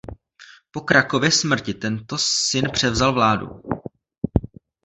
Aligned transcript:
Po 0.71 0.81
Krakově 0.81 1.31
smrti 1.31 1.73
tento 1.73 2.17
syn 2.19 2.69
převzal 2.73 3.13
vládu. 3.13 3.47